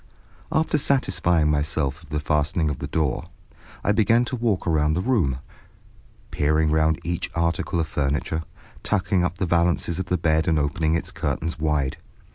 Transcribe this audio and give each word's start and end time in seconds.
After 0.51 0.79
satisfying 0.79 1.51
myself 1.51 2.01
of 2.01 2.09
the 2.09 2.19
fastening 2.19 2.71
of 2.71 2.79
the 2.79 2.87
door, 2.87 3.29
I 3.83 3.91
began 3.91 4.25
to 4.25 4.35
walk 4.35 4.65
round 4.65 4.97
the 4.97 4.99
room, 5.01 5.37
peering 6.31 6.71
round 6.71 6.99
each 7.03 7.29
article 7.35 7.79
of 7.79 7.85
furniture, 7.87 8.41
tucking 8.81 9.23
up 9.23 9.37
the 9.37 9.45
valances 9.45 9.99
of 9.99 10.07
the 10.07 10.17
bed 10.17 10.47
and 10.47 10.57
opening 10.57 10.95
its 10.95 11.11
curtains 11.11 11.59
wide. 11.59 11.97